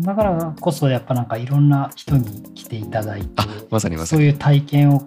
[0.00, 3.28] だからこそやっぱなんかいろんな人に来ていただいて
[3.70, 4.22] まさにまさに。
[4.22, 5.02] そういう体験を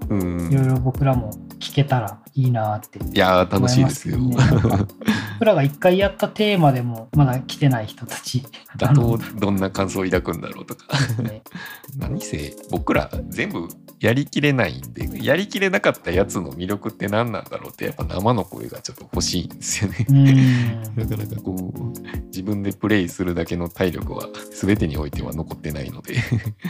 [0.50, 4.18] いろいろ僕らも聞けたらいいなって、いや楽しいですよ。
[5.40, 8.44] 僕らが一回やったテーマでもまだ来てない人たち
[8.78, 10.86] だとどんな感想を抱くんだろうとか、
[11.24, 11.42] ね、
[11.98, 13.68] 何せ僕ら全部
[14.00, 20.06] やりきれないんでやりきれなかったやつの魅力って何なんだろうってやっぱ生の声がちょっと欲しいんですよね。
[20.96, 26.16] なかなかこう自分でプレイするだけの体力は全てにおいては残ってないので。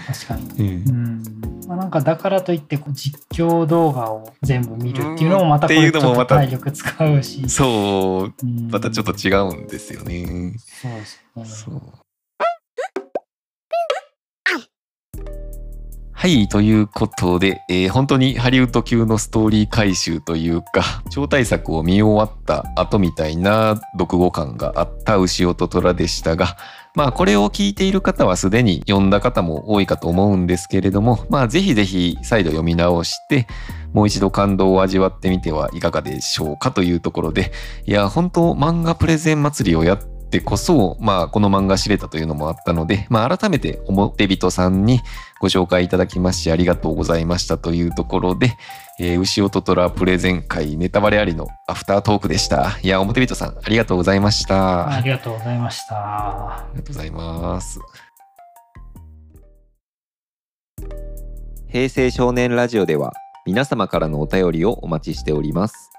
[0.08, 1.24] 確かに、うん、
[1.68, 10.56] まあ、なんかだからといって実況動画を全部見るっていうのもまたこれちょっと体力使うし、そう、またちょっと違うんですよね。
[10.58, 11.46] そうですね。
[11.46, 11.82] そう
[16.22, 26.58] はい、ということで、えー、本当にハリウッド級のストーリー回収というか、超大作を見終わった後みたいな読後感があった牛尾と虎でしたが、
[26.94, 33.48] まあこれを聞いている方はすでに読んだ方も多いかと思うんですけれども、まあぜひぜひ再度読み直して、
[33.92, 37.52] もう一度感動を味わってみてはいかがでしょうかというところで、
[37.88, 45.02] いや、本当漫画プレゼン祭りをやってってこそ、まあ、この漫画知れたというのもあったので、まあ、改めて表人さんに
[45.42, 48.56] ご紹介いただきましてありがとうございましたというところで、
[48.98, 52.80] えー、牛音虎プレゼン会ネタバレありのアフタートークでした。
[52.82, 54.90] いや、表人さん、ありがとうございました。
[54.90, 55.96] ありがとうございました。
[55.98, 57.80] ありがとうございます。
[61.68, 63.12] 平成少年ラジオでは
[63.46, 65.90] 皆様からのお便りをお待ちしております。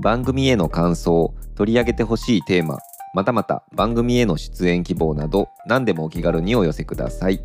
[0.00, 2.78] 番組への感想、取り上げてほしいテーマ、
[3.14, 7.40] またまた番組への出演希望など何でもお気軽にお寄せください。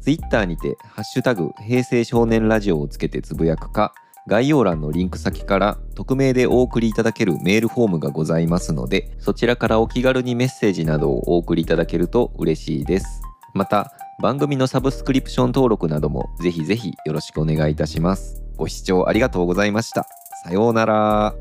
[0.00, 3.92] Twitter にてハッシュタグ平成少年ラジオをつけてつぶやくか
[4.26, 13.20] 概要欄のリンク先から匿名でお送りいただけるメールフォームがございますのでそちらからお気軽にメッセージなどをお送りいただけると嬉しいです。
[13.54, 20.06] また番組のサブスクリプション登録などもぜひぜひよろしくお願いいたしますご視聴ありがとうございました
[20.44, 21.34] さようなら